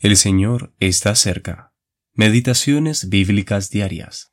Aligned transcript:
El 0.00 0.16
Señor 0.16 0.72
está 0.78 1.16
cerca. 1.16 1.74
Meditaciones 2.12 3.08
bíblicas 3.08 3.68
diarias. 3.68 4.32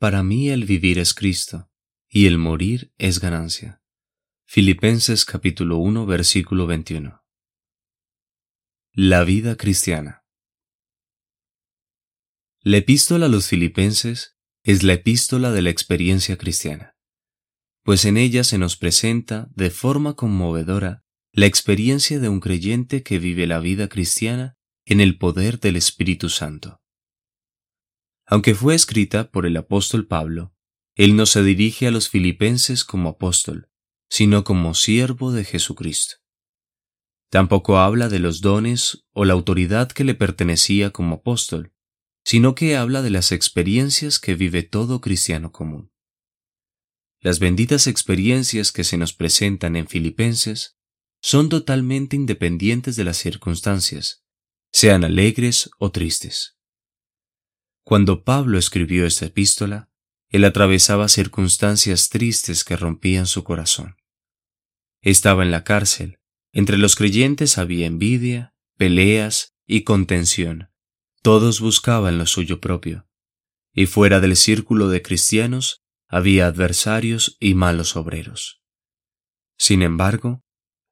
Para 0.00 0.24
mí 0.24 0.50
el 0.50 0.64
vivir 0.64 0.98
es 0.98 1.14
Cristo 1.14 1.70
y 2.08 2.26
el 2.26 2.38
morir 2.38 2.92
es 2.98 3.20
ganancia. 3.20 3.80
Filipenses 4.46 5.24
capítulo 5.24 5.76
1 5.76 6.06
versículo 6.06 6.66
21. 6.66 7.24
La 8.92 9.22
vida 9.22 9.56
cristiana. 9.56 10.24
La 12.62 12.78
epístola 12.78 13.26
a 13.26 13.28
los 13.28 13.46
filipenses 13.46 14.36
es 14.64 14.82
la 14.82 14.94
epístola 14.94 15.52
de 15.52 15.62
la 15.62 15.70
experiencia 15.70 16.36
cristiana, 16.36 16.96
pues 17.84 18.06
en 18.06 18.16
ella 18.16 18.42
se 18.42 18.58
nos 18.58 18.76
presenta 18.76 19.48
de 19.54 19.70
forma 19.70 20.16
conmovedora 20.16 21.04
la 21.34 21.46
experiencia 21.46 22.20
de 22.20 22.28
un 22.28 22.40
creyente 22.40 23.02
que 23.02 23.18
vive 23.18 23.46
la 23.46 23.58
vida 23.58 23.88
cristiana 23.88 24.58
en 24.84 25.00
el 25.00 25.16
poder 25.16 25.60
del 25.60 25.76
Espíritu 25.76 26.28
Santo. 26.28 26.82
Aunque 28.26 28.54
fue 28.54 28.74
escrita 28.74 29.30
por 29.30 29.46
el 29.46 29.56
apóstol 29.56 30.06
Pablo, 30.06 30.54
él 30.94 31.16
no 31.16 31.24
se 31.24 31.42
dirige 31.42 31.86
a 31.86 31.90
los 31.90 32.10
filipenses 32.10 32.84
como 32.84 33.08
apóstol, 33.08 33.70
sino 34.10 34.44
como 34.44 34.74
siervo 34.74 35.32
de 35.32 35.44
Jesucristo. 35.44 36.16
Tampoco 37.30 37.78
habla 37.78 38.10
de 38.10 38.18
los 38.18 38.42
dones 38.42 39.06
o 39.12 39.24
la 39.24 39.32
autoridad 39.32 39.90
que 39.90 40.04
le 40.04 40.14
pertenecía 40.14 40.90
como 40.90 41.16
apóstol, 41.16 41.72
sino 42.26 42.54
que 42.54 42.76
habla 42.76 43.00
de 43.00 43.08
las 43.08 43.32
experiencias 43.32 44.18
que 44.18 44.34
vive 44.34 44.64
todo 44.64 45.00
cristiano 45.00 45.50
común. 45.50 45.90
Las 47.20 47.38
benditas 47.38 47.86
experiencias 47.86 48.70
que 48.70 48.84
se 48.84 48.98
nos 48.98 49.14
presentan 49.14 49.76
en 49.76 49.88
Filipenses 49.88 50.76
son 51.22 51.48
totalmente 51.48 52.16
independientes 52.16 52.96
de 52.96 53.04
las 53.04 53.16
circunstancias, 53.16 54.24
sean 54.72 55.04
alegres 55.04 55.70
o 55.78 55.92
tristes. 55.92 56.58
Cuando 57.84 58.24
Pablo 58.24 58.58
escribió 58.58 59.06
esta 59.06 59.26
epístola, 59.26 59.88
él 60.30 60.44
atravesaba 60.44 61.08
circunstancias 61.08 62.08
tristes 62.08 62.64
que 62.64 62.76
rompían 62.76 63.26
su 63.26 63.44
corazón. 63.44 63.96
Estaba 65.00 65.44
en 65.44 65.52
la 65.52 65.62
cárcel, 65.62 66.18
entre 66.52 66.76
los 66.76 66.96
creyentes 66.96 67.56
había 67.56 67.86
envidia, 67.86 68.54
peleas 68.76 69.54
y 69.66 69.84
contención. 69.84 70.70
Todos 71.22 71.60
buscaban 71.60 72.18
lo 72.18 72.26
suyo 72.26 72.60
propio, 72.60 73.06
y 73.72 73.86
fuera 73.86 74.20
del 74.20 74.36
círculo 74.36 74.88
de 74.88 75.02
cristianos 75.02 75.84
había 76.08 76.46
adversarios 76.46 77.36
y 77.38 77.54
malos 77.54 77.94
obreros. 77.94 78.62
Sin 79.56 79.82
embargo, 79.82 80.41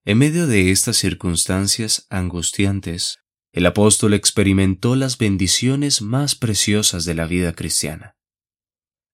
en 0.04 0.18
medio 0.18 0.46
de 0.46 0.70
estas 0.70 0.96
circunstancias 0.96 2.06
angustiantes, 2.08 3.18
el 3.52 3.66
apóstol 3.66 4.14
experimentó 4.14 4.96
las 4.96 5.18
bendiciones 5.18 6.00
más 6.00 6.34
preciosas 6.34 7.04
de 7.04 7.14
la 7.14 7.26
vida 7.26 7.52
cristiana. 7.52 8.16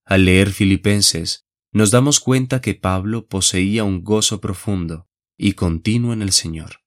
Al 0.04 0.26
leer 0.26 0.52
Filipenses, 0.52 1.46
nos 1.72 1.90
damos 1.90 2.20
cuenta 2.20 2.60
que 2.60 2.74
Pablo 2.74 3.26
poseía 3.26 3.82
un 3.82 4.04
gozo 4.04 4.40
profundo 4.40 5.08
y 5.36 5.54
continuo 5.54 6.12
en 6.12 6.22
el 6.22 6.32
Señor, 6.32 6.82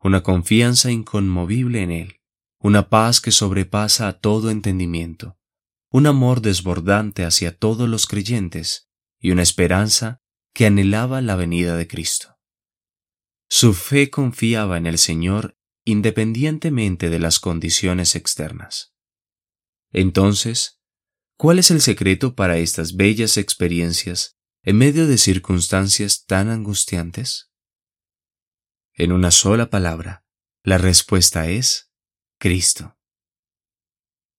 una 0.00 0.22
confianza 0.22 0.90
inconmovible 0.90 1.82
en 1.82 1.90
Él, 1.90 2.20
una 2.58 2.88
paz 2.88 3.20
que 3.20 3.30
sobrepasa 3.30 4.08
a 4.08 4.20
todo 4.20 4.50
entendimiento, 4.50 5.36
un 5.90 6.06
amor 6.06 6.40
desbordante 6.40 7.24
hacia 7.24 7.54
todos 7.54 7.88
los 7.88 8.06
creyentes 8.06 8.88
y 9.20 9.32
una 9.32 9.42
esperanza 9.42 10.22
que 10.54 10.66
anhelaba 10.66 11.20
la 11.20 11.36
venida 11.36 11.76
de 11.76 11.86
Cristo. 11.86 12.33
Su 13.48 13.74
fe 13.74 14.10
confiaba 14.10 14.78
en 14.78 14.86
el 14.86 14.98
Señor 14.98 15.56
independientemente 15.84 17.10
de 17.10 17.18
las 17.18 17.40
condiciones 17.40 18.16
externas. 18.16 18.94
Entonces, 19.90 20.80
¿cuál 21.36 21.58
es 21.58 21.70
el 21.70 21.80
secreto 21.80 22.34
para 22.34 22.58
estas 22.58 22.96
bellas 22.96 23.36
experiencias 23.36 24.38
en 24.62 24.78
medio 24.78 25.06
de 25.06 25.18
circunstancias 25.18 26.24
tan 26.24 26.48
angustiantes? 26.48 27.52
En 28.94 29.12
una 29.12 29.30
sola 29.30 29.70
palabra, 29.70 30.24
la 30.62 30.78
respuesta 30.78 31.48
es 31.48 31.92
Cristo. 32.38 32.96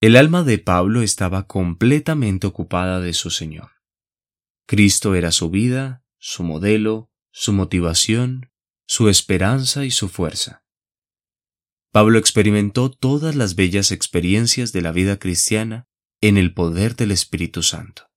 El 0.02 0.16
alma 0.16 0.44
de 0.44 0.58
Pablo 0.58 1.02
estaba 1.02 1.46
completamente 1.46 2.48
ocupada 2.48 3.00
de 3.00 3.14
su 3.14 3.30
Señor. 3.30 3.72
Cristo 4.66 5.16
era 5.16 5.32
su 5.32 5.50
vida, 5.50 6.04
su 6.18 6.44
modelo, 6.44 7.12
su 7.32 7.54
motivación, 7.54 8.52
su 8.88 9.10
esperanza 9.10 9.86
y 9.86 9.92
su 9.92 10.10
fuerza. 10.10 10.64
Pablo 11.92 12.20
experimentó 12.20 12.92
todas 12.92 13.36
las 13.36 13.56
bellas 13.56 13.92
experiencias 13.92 14.74
de 14.74 14.82
la 14.82 14.92
vida 14.92 15.18
cristiana 15.18 15.88
en 16.22 16.38
el 16.38 16.54
poder 16.54 16.96
del 16.96 17.12
Espíritu 17.12 17.64
Santo. 17.64 18.10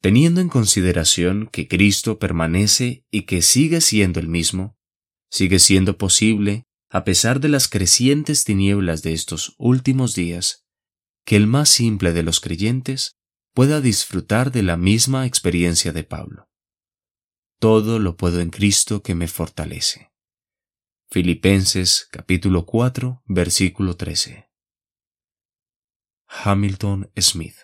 Teniendo 0.00 0.40
en 0.40 0.48
consideración 0.48 1.46
que 1.46 1.68
Cristo 1.68 2.18
permanece 2.18 3.04
y 3.10 3.22
que 3.22 3.42
sigue 3.42 3.80
siendo 3.80 4.18
el 4.18 4.28
mismo, 4.28 4.76
sigue 5.30 5.58
siendo 5.58 5.96
posible, 5.96 6.66
a 6.90 7.04
pesar 7.04 7.38
de 7.38 7.48
las 7.48 7.68
crecientes 7.68 8.44
tinieblas 8.44 9.02
de 9.02 9.12
estos 9.12 9.54
últimos 9.58 10.14
días, 10.14 10.64
que 11.24 11.36
el 11.36 11.46
más 11.46 11.68
simple 11.68 12.12
de 12.12 12.24
los 12.24 12.40
creyentes 12.40 13.16
pueda 13.54 13.80
disfrutar 13.80 14.50
de 14.50 14.64
la 14.64 14.76
misma 14.76 15.26
experiencia 15.26 15.92
de 15.92 16.02
Pablo. 16.02 16.49
Todo 17.60 17.98
lo 17.98 18.16
puedo 18.16 18.40
en 18.40 18.48
Cristo 18.48 19.02
que 19.02 19.14
me 19.14 19.28
fortalece. 19.28 20.10
Filipenses 21.10 22.08
capítulo 22.10 22.64
4 22.64 23.22
versículo 23.26 23.98
13. 23.98 24.48
Hamilton 26.26 27.12
Smith 27.18 27.56